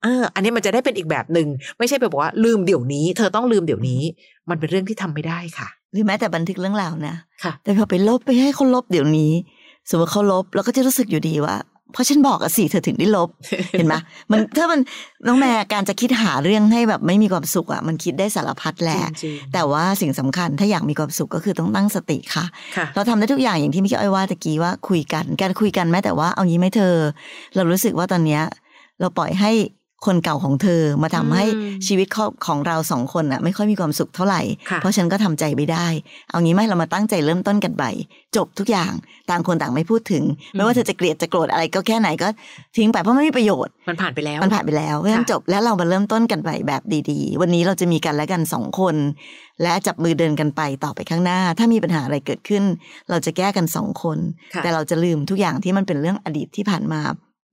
[0.05, 4.01] เออ อันนี้มันจะได้เป็นอีกแบบหนึ่งไม่ใช่ไปบอกว่าลืมเดี๋ยวนี้ เธอต้องลืมเดี๋ยวนี้
[4.49, 9.31] มันเป็นเรื่องที่ทำไม่ได้ค่ะ หรือแม้แต่บันทึกเรื่องราวนะค่ะ แต่พอไปลบไปให้เขาลบเดี๋ยวนี้
[9.89, 11.55] สมมติเขาลบเราก็จะรู้สึกอยู่ดีว่า
[11.93, 13.29] เพราะฉันบอกอะสิเธอถึงได้ลบ
[13.71, 13.95] เห็นไหม
[14.31, 14.79] มันถ้ามัน
[15.27, 26.95] น้องแม่การจะคิดหาเรื่องให้แบบไม่มีความสุขอะมันคิดได้สารพัดแหละจริงๆแต่ว่าสิ่งสำคัญถ้าอยากมีความสุขก็คือต้องตั้งสติค่ะค่ะเราทำได้ทุกอย่างอย่างที่พี่อ้อยว่าตะกี้ว่าคุยกัน การคุยกันแม้แต่ว่าเอางี้ไหมเธอ
[27.55, 28.43] เรารู้สึกว่าตอนเนี้ย
[28.99, 29.51] เราปล่อยให้
[30.05, 35.87] คนเก่าของเธอมาทำให้อืมชีวิตของของเราสองคนอะไม่ค่อยมีความสุขเท่าไหร่ค่ะเพราะฉันก็ทำใจไม่ได้
[36.29, 37.91] เอางี้ไหมเรามาตั้งใจเริ่มต้นกันใหม่
[38.35, 38.91] จบทุกอย่าง
[39.29, 42.27] ต่างคนต่างไม่พูดถึง ไม่ว่าเธอจะเกลียดจะโกรธอะไรก็แค่ไหนก็
[42.77, 48.95] ทิ้งไปเพราะไม่มีประโยชน์มันผ่านไปแล้วมันผ่านไปแล้วเพราะฉะนั้นค่ะจบแล้วเรามาเริ่มต้นกันใหม่แบบดีๆ วันนี้เราจะมีกันและกันสองคน
[49.63, 52.63] และจับมือเดินกันไปต่อไปข้างหน้า ถ้ามีปัญหาอะไรเกิดขึ้น
[53.09, 54.17] เราจะแก้กันสองคน
[54.53, 57.01] ค่ะแต่เราจะลืมทุกอย่างที่มันเป็นเรื่องอดีตที่ผ่านมา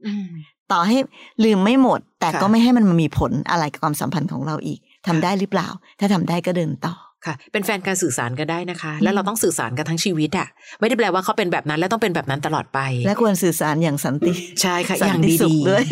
[0.06, 0.28] อืม
[0.72, 0.96] ต่อให้
[1.44, 5.68] ลืมไม่หมด แต่ค่ะก็ไม่ให้มันมามีผลอะไรกับความสัมพันธ์ของเราอีกทำได้หรือเปล่า
[6.00, 6.94] ถ้าทำได้ก็เดินต่อ
[7.26, 10.48] ค่ะ เป็นแฟนการสื่อสารกันได้นะคะ แล้วเราต้องสื่อสารกันทั้งชีวิตอะ
[10.80, 15.84] ไม่ได้แปลว่าเขาเป็นแบบนั้น และต้องเป็นแบบนั้นตลอดไป และควรสื่อสารอย่างสันติ ใช่ค่ะสัอย่างนติดีสุขๆด้วย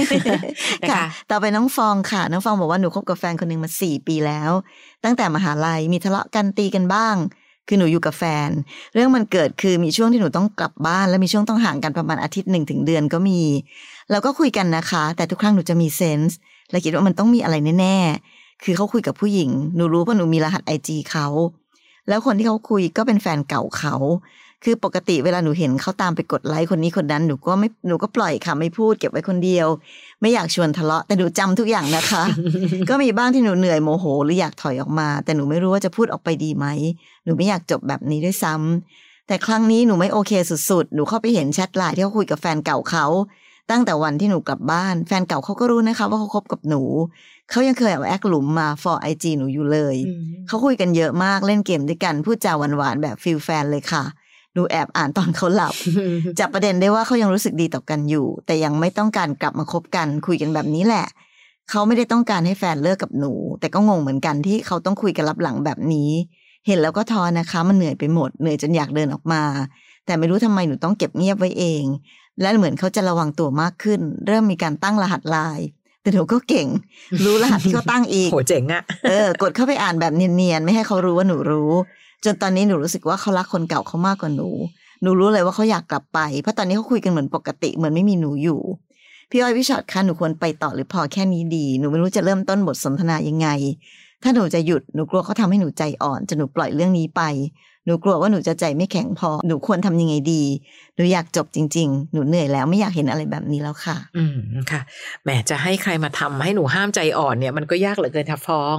[0.82, 4.50] นะค่ะคะต่อไปน้องฟองค่ะ น้องฟองบอกว่าหนูคบกับแฟนคนหนึ่งมาสี่ปีแล้ว
[5.04, 7.16] ตั้งแต่มหาลัยมีทะเลาะกันตีกันบ้าง
[7.68, 8.50] คือหนูอยู่กับแฟน
[8.94, 13.40] เรื่องมันเกิดคือมีช่วงที่หนูต้องกลับบ้าน และมีช่วงต้องห่างกันประมาณอาทิตย์หนึ่งถึงเดือนก็มี
[14.10, 16.38] แล้วก็คุยกันนะคะ แต่ทุกครั้งหนูจะมีเซนส์
[16.70, 21.26] และคิดว่ามันต้องมีอะไรแน่ๆ คือเขาคุยกับผู้หญิง หนูรู้เพราะหนูมีรหัสไอจีเขา
[22.08, 23.94] แล้วคนที่เขาคุยก็เป็นแฟนเก่าเขา
[24.64, 29.66] คือปกติเวลาหนูเห็นเขาตามไปกดไลค์คนนี้คนนั้นหนูก็ไม่หนูก็ปล่อยค่ะไม่พูดเก็บไว้คนเดียว
[30.20, 32.22] ไม่อยากชวนทะเลาะแต่หนูจำทุกอย่างนะคะ
[32.88, 36.66] ก็มีบ้างที่หนูเหนื่อยโมโห หรืออยากถอยออกมา แต่หนูไม่รู้ว่าจะพูดออกไปดีไหม
[37.24, 40.32] หนูไม่อยากจบแบบนี้ด้วยซ้ำแต่ครั้งนี้หนูไม่โอเค
[40.70, 43.06] สุดๆ หนูเข้าไปเห็นแชทไลน์ที่เขาคุยกับแฟนเก่าเขา
[43.70, 46.82] ตั้งแต่วันที่หนูกลับบ้าน แฟนเก่าเขาก็รู้นะคะ ว่าเขาคบกับหนู
[47.50, 54.04] เขายังเคยเอาแอคหลุมมา for IG หนูอยู่เลยอืมเขาคุยกันเยอะมากเล่นเกมด้วยกันพูดจาหวานๆแบบ feel แฟนเลยค่ะ
[54.54, 55.74] หนูแอบอ่านตอนเขาหลับ
[56.38, 61.06] จับประเด็นได้ว่าเขายังรู้สึกดีต่อกันอยู่ แต่ยังไม่ต้องการกลับมาคบกันคุยกันแบบนี้แหละ
[61.70, 66.10] เขาไม่ได้ต้องการให้แฟนเลิกกับหนู แต่ก็งงเหมือนกันที่เขาต้องคุยกันรับหลังแบบนี้
[66.66, 69.42] เห็นแล้วก็ท้อนะคะ มันเหนื่อยไปหมดเหนื่อยจนอยากเดินออกมา
[70.06, 71.84] แต่ไม่รู้ทำไมหนูต้องเก็บเงียบไว้เอง
[72.40, 75.66] และเหมือนเขาจะระวังตัวมากขึ้น เริ่มมีการตั้งรหัสไลน์
[76.02, 76.68] แต่หนูก็เก่ง
[77.24, 81.72] รู้รหัสที่เขาตั้งอีกโหเจ๋งอะเออกดเข้าไปอ่านแบบเนียนๆไม่ให้เขารู้ว่าหนูรู้
[82.24, 84.48] จนตอนนี้หนูรู้สึกว่าเขารักคนเก่าเขามากกว่าหนู
[85.02, 88.60] หนูรู้เลยว่าเขาอยากกลับไป เพราะตอนนี้เขาคุยกันเหมือนปกติเหมือนไม่มีหนูอยู่
[89.30, 93.48] พี่อ้อยพี่ชอตคะหนูควรไปต่อหรือพอแค่นี้ดี หนูไม่รู้จะเริ่มต้นบทสนทนายังไง
[94.22, 97.22] ถ้าหนูจะหยุดหนูกลัวเขาทำให้หนูใจอ่อนจนหนูปล่อยเรื่องนี้ไป
[97.86, 100.42] หนูกลัวว่าหนูจะใจไม่แข็งพอ หนูควรทำยังไงดี
[100.96, 104.36] หนูอยากจบจริง ๆ หนูเหนื่อยแล้วไม่อยากเห็นอะไรแบบนี้แล้วค่ะ อืม
[104.70, 104.80] ค่ะ
[105.22, 108.78] แหมจะให้ใครมาทำให้หนูห้ามใจอ่อนเนี่ยมันก็ยากเหลือเกินค่ะฟอง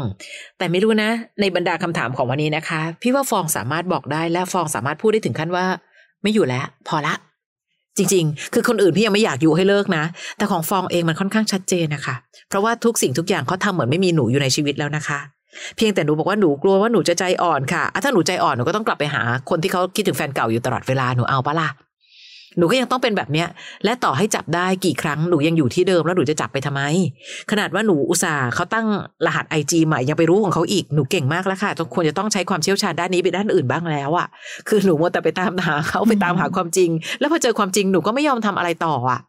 [0.57, 1.09] แต่ไม่รู้นะ
[1.41, 5.65] ในบรรดาคำถามของวันนี้นะคะ พี่ว่าฟองสามารถบอกได้และฟองสามารถพูดได้ถึงขั้นว่า
[6.21, 7.15] ไม่อยู่แล้ว พอละ
[7.97, 10.03] จริง ๆ คือคนอื่นพี่ยังไม่อยากอยู่ให้เลิกนะ
[10.37, 12.15] แต่ของฟองเองมันค่อนข้างชัดเจนนะคะ
[12.49, 15.19] เพราะว่าทุกสิ่งทุกอย่างเขาทำเหมือนไม่มีหนูอยู่ในชีวิตแล้วนะคะ
[15.77, 21.69] เพียงแต่หนูบอกว่าหนูกลัวว่าหนูจะใจอ่อนค่ะอะถ้าหนูใจอ่อนหนูก็ต้องกลับไปหาคนที่เขาคิดถึงแฟนเก่าอยู่ตลอดเวลาหนูเอาปะล่ะ
[22.57, 23.47] หนูก็ยังต้องเป็นแบบเนี้ย
[23.85, 26.81] และต่อให้จับได้กี่ครั้งหนูยังอยู่ที่เดิมแล้วหนูจะจับไปทำไม
[27.51, 28.87] ขนาดว่าหนูอุตส่าห์เขาตั้ง
[29.25, 34.27] รหัสไอจีใหม่ยังไปรู้ของเขาอีกหนูเก่งมากแล้วค่ะต้องควรจะต้องใช้ความเชี่ยวชาญด้านนี้ไปด้านอื่นบ้างแล้วอะ
[34.67, 39.19] คือหนูมัวแต่ไปตามหาเขาไปตามหาความจริง แล้วพอเจอความจริงหนูก็ไม่ยอมทำอะไรต่ออะ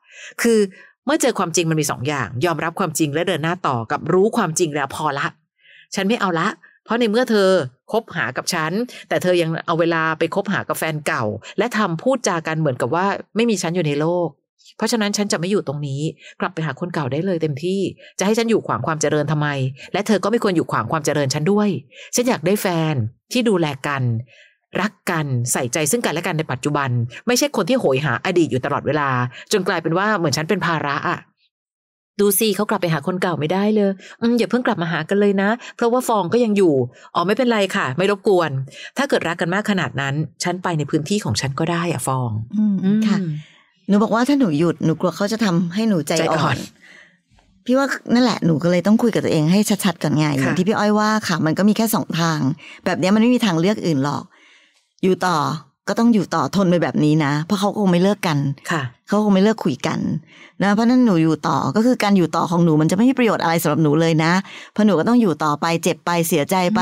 [0.43, 0.59] คือ
[1.07, 5.27] เมื่อเจอความจริงมันมีสองอย่าง ยอมรับความจริงและเดินหน้าต่อกับรู้ความจริงแล้วพอละ
[5.95, 6.49] ฉันไม่เอาละ
[6.85, 7.51] เพราะในเมื่อเธอ
[7.93, 8.73] คบหากับฉัน
[9.09, 11.25] แต่เธอยังเอาเวลาไปคบหากับแฟนเก่า
[11.59, 14.29] และทำพูดจากันเหมือนกับว่าไม่มีฉันอยู่ในโลก
[14.77, 16.01] เพราะฉะนั้นฉันจะไม่อยู่ตรงนี้
[16.41, 17.81] กลับไปหาคนเก่าได้เลยเต็มที่
[18.19, 19.49] จะให้ฉันอยู่ขวางความเจริญทำไม
[19.93, 21.69] และเธอก็ไม่ควรอยู่ขวางความเจริญฉันด้วย
[22.15, 22.95] ฉันอยากได้แฟน
[23.33, 24.03] ที่ดูแลกัน
[24.81, 26.91] รักกันใส่ใจซึ่งกันและกันในปัจจุบัน
[27.27, 29.09] ไม่ใช่คนที่โหยหาอดีตอยู่ตลอดเวลา
[29.53, 31.19] จนกลายเป็นว่าเหมือนฉันเป็นภาระอะ
[32.21, 36.75] ดูสิเขากลับไปหาคนเก่าไม่ได้เลยอืมอย่าเพิ่งกลับมาหากันเลยนะ เพราะว่าฟองก็ยังอยู่
[37.15, 38.51] อ๋อไม่เป็นไรค่ะ ไม่รบกวน
[38.97, 43.19] ถ้าเกิดรักกันมากขนาดนั้น ฉันไปในพื้นที่ของฉันก็ได้อะฟอง อืมค่ะ
[43.89, 46.59] หนูบอกว่าถ้าหนูหยุดหนูกลัวเขาจะทำให้หนูใจใจอ่อ่ออนน
[47.67, 52.39] พี่ว่านั่นแหละหนูก็เลยต้องคุยกับตัวเองให้ชัดๆก่อนไงอค่ะย่างที่พี่อ้อยว่าค่ะ มันก็มีแค่สองทาง
[52.85, 54.23] แบบเนี้ยมันไม่มีทางเลือกอื่นหรอก
[55.03, 55.37] อยู่ต่อ
[55.89, 58.39] ก็ต้องอยู่ต่อทนไปแบบนี้นะ เพราะเขาคงไม่เลิกกัน
[58.71, 59.99] ค่ะเขาคงไม่เลิกคุยกัน
[60.63, 64.33] นะเพราะฉะนั้นหนูอยู่ต่อก็คือการอยู่ต่อของหนูมันจะไม่มีประโยชน์อะไรสำหรับหนูเลยนะ
[64.73, 66.81] เพราะหนูก็ต้องอยู่ต่อไปเจ็บไปเสียใจไป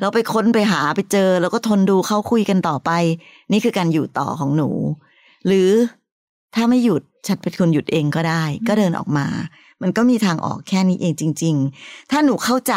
[0.00, 2.90] แล้วไปค้นไปหาไปเจอ แล้วก็ทนดูเขาคุยกันต่อไป
[3.52, 4.70] นี่คือการอยู่ต่อของหนู
[5.46, 5.70] หรือ
[6.54, 9.26] ถ้าไม่หยุดฉันเป็นคนหยุดเองก็ได้ ก็เดินออกมา
[9.82, 12.74] มันก็มีทางออกแค่นี้เองจริง ๆ ถ้าหนูเข้าใจ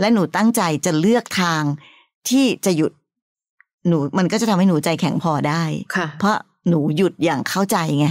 [0.00, 1.62] และหนูตั้งใจจะเลือกทาง
[2.28, 2.92] ที่จะหยุด
[3.88, 5.62] หนูมันก็จะทำให้หนูใจแข็งพอได้
[5.96, 6.36] ค่ะ เพราะ
[6.68, 8.06] หนูหยุดอย่างเข้าใจไง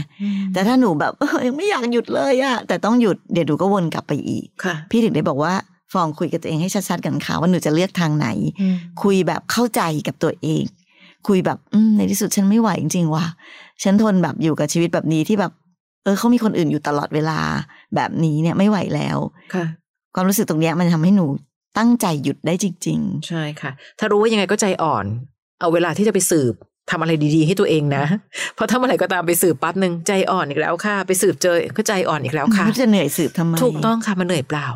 [0.54, 5.54] แต่ถ้าหนูแบบเออยังไม่อยากหยุดเลยอะแต่ต้องหยุดเดี๋ยวหนูก็วนกลับไปอีกค่ะพี่ถึงได้บอกว่า
[5.94, 8.28] ฟองคุยกับตัวเองให้ชัดๆกันค่ะว่าหนูจะเลือกทางไหน
[9.04, 10.64] คุยแบบเข้าใจกับตัวเอง
[11.28, 13.26] คุยแบบอืมในที่สุดฉันไม่ไหวจริงๆว่ะ
[13.84, 15.52] ฉันทนแบบอยู่กับชีวิตแบบนี้ที่แบบ
[16.04, 17.40] เออเขามีคนอื่นอยู่ตลอดเวลา
[17.96, 19.18] แบบนี้เนี่ยไม่ไหวแล้ว
[19.54, 19.66] ค่ะ
[20.16, 21.26] ความรู้สึกตรงเนี้ยมันทำให้หนู
[21.78, 25.06] ตั้งใจหยุดได้จริงใช่ค่ะ ถ้ารู้ว่ายังไงก็ใจอ่อน
[25.62, 26.54] เอาเวลาที่จะไปสืบ
[26.92, 28.04] ทำอะไรดีๆ ให้ตัวเองนะ
[28.56, 34.70] เพราะถ้าเมื่อไหร่ก็ตามไปสืบปั๊บหนึ่งใจอ่อนอีกแล้วค่ะ ไปสืบเจอก็ใจอ่อนอีกแล้วๆค่ะไม่รู้จะเหนื่อยสืบทำไม ถูกต้องค่ะมันเหนื่อยเปล่า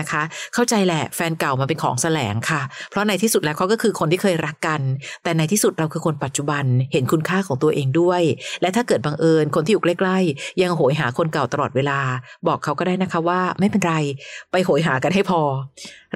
[0.00, 0.22] นะคะ
[0.54, 4.80] เข้าใจแหละแฟนเก่ามันเป็นของแสลงค่ะ เพราะในที่สุดแล้วเขาก็คือคนที่เคยรักกัน
[5.22, 8.22] แต่ในที่สุดเราคือคนปัจจุบันเห็นคุณค่าของตัวเองด้วย
[8.62, 12.00] และถ้าเกิดบังเอิญคนที่อยู่ใกล้ๆ ยังโหยหาคนเก่าตลอดเวลา
[12.46, 13.94] บอกเขาก็ได้นะคะว่าไม่เป็นไร
[14.52, 15.40] ไปโหยหากันให้พอ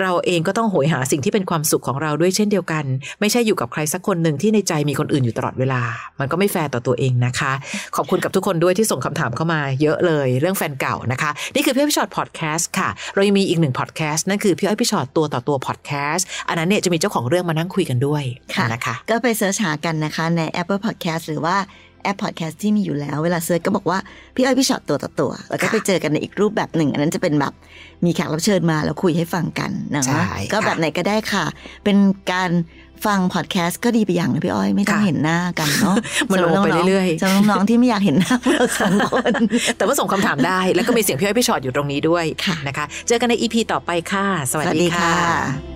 [0.00, 2.84] เราเองก็ต้องโหยหาสิ่งที่เป็นความสุขของเราด้วยเช่นเดียวกัน
[3.20, 5.82] ไม่ใช่อยู่กับใครสักคนหนึ่งที่ในใจมีคนอื่นอยู่ตลอดเวลา
[6.20, 7.52] มันก็ไม่แฟร์ต่อตัวเองนะคะ
[7.96, 18.22] ขอบคุณกับทุกคนด้วยที่ส่งคำถามเข้ามาเยอะเลยเรื่องแฟนเก่านะคะ นี่คือพี่อ้อยพี่ชอตพอดแคสต์ค่ะ เรายังมีอีกหนึ่งพอดแคสต์นั่นคือพี่อ้อยพี่ชอตตัวต่อตัวพอดแคสต์อันนั้นเนี่ยจะมีเจ้าของเรื่องมานั่งคุยกันด้วย
[18.54, 21.56] ค่ะนะคะ ก็ไป search หากันนะคะใน Apple Podcast หรือว่า
[22.06, 23.98] แอป Podcast ที่มีอยู่แล้ว เวลา search ก็บอกว่า
[24.34, 27.52] พี่อ้อยพี่ช็อตตัวต่อตัว แล้วก็ค่ะไปเจอกันในอีกรูปแบบหนึ่ง อันนั้นจะเป็นแบบ
[28.04, 31.44] มีแขกรับเชิญมาแล้วคุยให้ฟังกันนะใช่คะก็ค่ะแบบไหนก็ได้ค่ะ
[31.84, 31.96] เป็น
[32.32, 32.50] การ
[33.06, 35.96] ฟังพอดแคสต์ก็ดีไปอย่างนะพี่อ้อยไม่ต้องค่ะเห็นหน้ากันเนาะ
[36.30, 39.32] มันลงไปเรื่อยๆสำหรับน้องๆที่ไม่อยากเห็นหน้าเราสองคน
[39.76, 45.75] แต่ว่าส่งคำถามได้ แล้วก็มีเสียงพี่อ้อยพี่ชอตอยู่ตรงนี้ด้วยค่ะนะคะ เจอกันใน EP ต่อไปค่ะ สวัสดีค่ะ